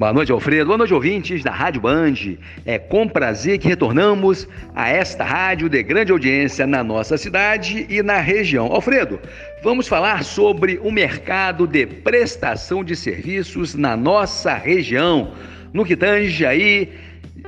Boa 0.00 0.14
noite, 0.14 0.32
Alfredo. 0.32 0.64
Boa 0.64 0.78
noite, 0.78 0.94
ouvintes 0.94 1.44
da 1.44 1.50
Rádio 1.50 1.82
Band. 1.82 2.14
É 2.64 2.78
com 2.78 3.06
prazer 3.06 3.58
que 3.58 3.68
retornamos 3.68 4.48
a 4.74 4.88
esta 4.88 5.22
rádio 5.24 5.68
de 5.68 5.82
grande 5.82 6.10
audiência 6.10 6.66
na 6.66 6.82
nossa 6.82 7.18
cidade 7.18 7.84
e 7.86 8.02
na 8.02 8.18
região. 8.18 8.72
Alfredo, 8.72 9.20
vamos 9.62 9.86
falar 9.86 10.24
sobre 10.24 10.80
o 10.82 10.90
mercado 10.90 11.66
de 11.66 11.84
prestação 11.84 12.82
de 12.82 12.96
serviços 12.96 13.74
na 13.74 13.94
nossa 13.94 14.54
região. 14.54 15.34
No 15.70 15.84
que 15.84 15.94
tange 15.94 16.46
aí 16.46 16.90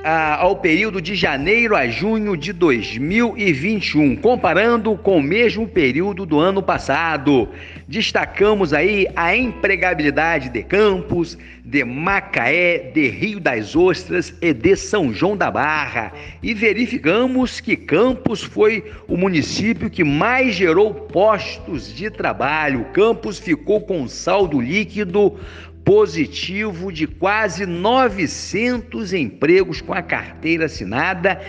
ao 0.05 0.57
período 0.57 1.01
de 1.01 1.15
janeiro 1.15 1.77
a 1.77 1.87
junho 1.87 2.37
de 2.37 2.53
2021, 2.53 4.17
comparando 4.17 4.97
com 4.97 5.19
o 5.19 5.23
mesmo 5.23 5.67
período 5.67 6.27
do 6.27 6.39
ano 6.39 6.63
passado. 6.63 7.49
Destacamos 7.87 8.73
aí 8.73 9.07
a 9.15 9.37
empregabilidade 9.37 10.49
de 10.49 10.63
Campos, 10.63 11.39
de 11.65 11.85
Macaé, 11.85 12.91
de 12.93 13.09
Rio 13.09 13.39
das 13.39 13.77
Ostras 13.77 14.35
e 14.41 14.53
de 14.53 14.75
São 14.75 15.13
João 15.13 15.37
da 15.37 15.49
Barra 15.49 16.13
e 16.43 16.53
verificamos 16.53 17.61
que 17.61 17.77
Campos 17.77 18.43
foi 18.43 18.85
o 19.07 19.17
município 19.17 19.89
que 19.89 20.03
mais 20.03 20.57
gerou 20.57 20.93
postos 20.93 21.95
de 21.95 22.11
trabalho. 22.11 22.87
Campos 22.93 23.39
ficou 23.39 23.81
com 23.81 24.09
saldo 24.09 24.61
líquido 24.61 25.39
positivo 25.85 26.93
de 26.93 27.07
quase 27.07 27.67
900 27.67 29.13
empregos 29.13 29.81
com 29.81 29.93
a 29.93 30.03
carteira 30.03 30.67
assinada 30.67 31.41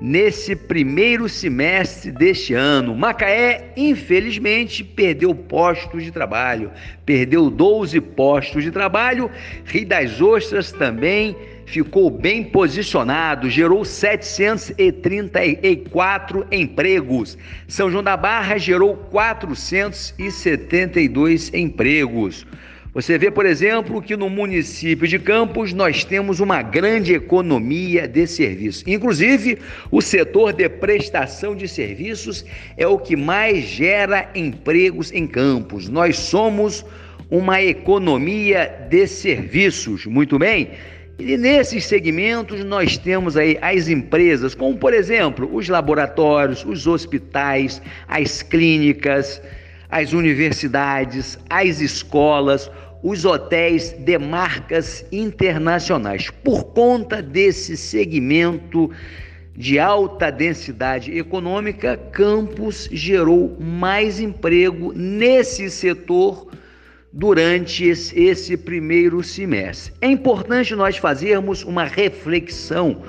nesse 0.00 0.56
primeiro 0.56 1.28
semestre 1.28 2.10
deste 2.10 2.54
ano. 2.54 2.94
Macaé, 2.94 3.72
infelizmente, 3.76 4.82
perdeu 4.82 5.34
postos 5.34 6.02
de 6.02 6.10
trabalho, 6.10 6.70
perdeu 7.04 7.50
12 7.50 8.00
postos 8.00 8.62
de 8.64 8.70
trabalho. 8.70 9.30
Rio 9.64 9.86
das 9.86 10.20
Ostras 10.20 10.72
também 10.72 11.36
ficou 11.66 12.10
bem 12.10 12.42
posicionado, 12.44 13.48
gerou 13.48 13.82
734 13.84 16.46
empregos. 16.52 17.38
São 17.66 17.90
João 17.90 18.04
da 18.04 18.16
Barra 18.16 18.58
gerou 18.58 18.96
472 18.96 21.54
empregos. 21.54 22.46
Você 22.94 23.16
vê, 23.16 23.30
por 23.30 23.46
exemplo, 23.46 24.02
que 24.02 24.14
no 24.14 24.28
município 24.28 25.08
de 25.08 25.18
Campos 25.18 25.72
nós 25.72 26.04
temos 26.04 26.40
uma 26.40 26.60
grande 26.60 27.14
economia 27.14 28.06
de 28.06 28.26
serviços. 28.26 28.84
Inclusive, 28.86 29.58
o 29.90 30.02
setor 30.02 30.52
de 30.52 30.68
prestação 30.68 31.56
de 31.56 31.66
serviços 31.66 32.44
é 32.76 32.86
o 32.86 32.98
que 32.98 33.16
mais 33.16 33.64
gera 33.64 34.30
empregos 34.34 35.10
em 35.10 35.26
Campos. 35.26 35.88
Nós 35.88 36.18
somos 36.18 36.84
uma 37.32 37.62
economia 37.62 38.86
de 38.90 39.06
serviços. 39.06 40.04
Muito 40.04 40.38
bem? 40.38 40.72
E 41.18 41.34
nesses 41.38 41.86
segmentos 41.86 42.62
nós 42.62 42.98
temos 42.98 43.38
aí 43.38 43.56
as 43.62 43.88
empresas, 43.88 44.54
como 44.54 44.76
por 44.76 44.92
exemplo, 44.92 45.48
os 45.50 45.66
laboratórios, 45.66 46.62
os 46.62 46.86
hospitais, 46.86 47.80
as 48.06 48.42
clínicas, 48.42 49.40
as 49.88 50.12
universidades, 50.12 51.38
as 51.48 51.80
escolas, 51.80 52.70
os 53.02 53.24
hotéis 53.24 53.92
de 53.92 54.18
marcas 54.18 55.02
internacionais. 55.10 56.28
Por 56.44 56.64
conta 56.64 57.22
desse 57.22 57.78
segmento 57.78 58.90
de 59.56 59.78
alta 59.78 60.30
densidade 60.30 61.16
econômica, 61.16 61.96
Campos 61.96 62.90
gerou 62.92 63.56
mais 63.58 64.20
emprego 64.20 64.92
nesse 64.94 65.70
setor 65.70 66.51
durante 67.12 67.84
esse 67.84 68.56
primeiro 68.56 69.22
semestre. 69.22 69.92
É 70.00 70.06
importante 70.06 70.74
nós 70.74 70.96
fazermos 70.96 71.62
uma 71.62 71.84
reflexão 71.84 73.02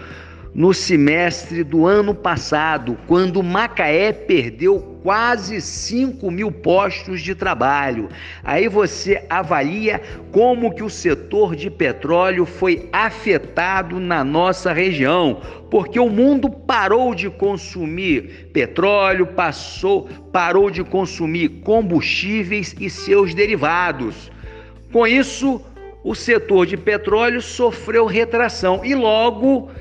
no 0.53 0.73
semestre 0.73 1.63
do 1.63 1.85
ano 1.85 2.13
passado, 2.13 2.97
quando 3.07 3.41
Macaé 3.41 4.13
perdeu 4.13 4.79
quase 5.01 5.59
5 5.59 6.29
mil 6.29 6.51
postos 6.51 7.21
de 7.21 7.33
trabalho. 7.33 8.07
Aí 8.43 8.67
você 8.67 9.25
avalia 9.29 9.99
como 10.31 10.73
que 10.73 10.83
o 10.83 10.89
setor 10.89 11.55
de 11.55 11.69
petróleo 11.69 12.45
foi 12.45 12.87
afetado 12.93 13.99
na 13.99 14.23
nossa 14.23 14.71
região, 14.71 15.41
porque 15.71 15.99
o 15.99 16.09
mundo 16.09 16.49
parou 16.49 17.15
de 17.15 17.29
consumir 17.29 18.49
petróleo, 18.53 19.25
passou, 19.27 20.07
parou 20.31 20.69
de 20.69 20.83
consumir 20.83 21.49
combustíveis 21.63 22.75
e 22.79 22.89
seus 22.89 23.33
derivados. 23.33 24.31
Com 24.91 25.07
isso, 25.07 25.59
o 26.03 26.13
setor 26.13 26.67
de 26.67 26.77
petróleo 26.77 27.41
sofreu 27.41 28.05
retração 28.05 28.85
e 28.85 28.93
logo 28.93 29.71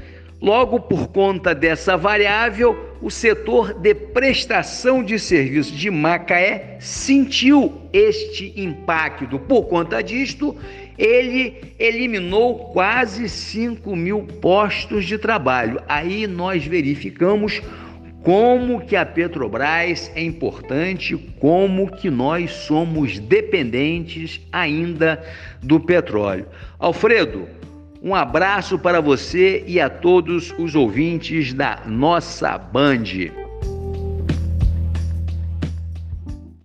Logo, 0.42 0.80
por 0.80 1.06
conta 1.06 1.54
dessa 1.54 1.96
variável, 1.96 2.96
o 3.00 3.08
setor 3.08 3.74
de 3.74 3.94
prestação 3.94 5.00
de 5.00 5.16
serviços 5.16 5.72
de 5.72 5.88
Macaé 5.88 6.78
sentiu 6.80 7.72
este 7.92 8.52
impacto. 8.56 9.38
Por 9.38 9.68
conta 9.68 10.02
disto, 10.02 10.56
ele 10.98 11.74
eliminou 11.78 12.72
quase 12.72 13.28
5 13.28 13.94
mil 13.94 14.24
postos 14.40 15.04
de 15.04 15.16
trabalho. 15.16 15.80
Aí 15.88 16.26
nós 16.26 16.66
verificamos 16.66 17.62
como 18.24 18.84
que 18.84 18.96
a 18.96 19.06
Petrobras 19.06 20.10
é 20.16 20.24
importante, 20.24 21.16
como 21.38 21.88
que 21.88 22.10
nós 22.10 22.50
somos 22.50 23.20
dependentes 23.20 24.40
ainda 24.50 25.22
do 25.62 25.78
petróleo. 25.78 26.46
Alfredo, 26.80 27.46
um 28.02 28.14
abraço 28.14 28.78
para 28.78 29.00
você 29.00 29.62
e 29.66 29.80
a 29.80 29.88
todos 29.88 30.52
os 30.58 30.74
ouvintes 30.74 31.54
da 31.54 31.82
nossa 31.86 32.58
Band. 32.58 33.41